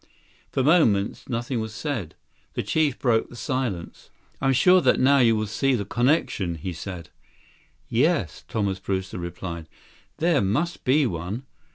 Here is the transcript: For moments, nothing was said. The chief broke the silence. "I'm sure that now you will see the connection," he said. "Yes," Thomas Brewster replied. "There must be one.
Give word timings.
For 0.51 0.63
moments, 0.63 1.29
nothing 1.29 1.59
was 1.59 1.75
said. 1.75 2.15
The 2.55 2.63
chief 2.63 2.97
broke 2.97 3.29
the 3.29 3.35
silence. 3.35 4.09
"I'm 4.41 4.53
sure 4.53 4.81
that 4.81 4.99
now 4.99 5.19
you 5.19 5.35
will 5.35 5.45
see 5.45 5.75
the 5.75 5.85
connection," 5.85 6.55
he 6.55 6.73
said. 6.73 7.09
"Yes," 7.87 8.43
Thomas 8.47 8.79
Brewster 8.79 9.19
replied. 9.19 9.69
"There 10.17 10.41
must 10.41 10.85
be 10.85 11.05
one. 11.05 11.43